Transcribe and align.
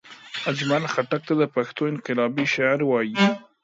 اجمل 0.49 0.83
خټګ 0.93 1.21
ته 1.27 1.33
دا 1.39 1.47
پښتو 1.55 1.81
انقلابي 1.91 2.45
شاعر 2.53 2.79
وايي 2.85 3.23